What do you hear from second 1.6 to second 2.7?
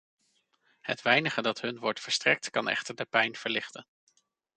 hun wordt verstrekt kan